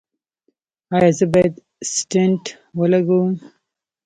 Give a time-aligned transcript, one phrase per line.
[0.95, 1.53] ایا زه باید
[1.93, 2.43] سټنټ
[2.79, 3.31] ولګوم؟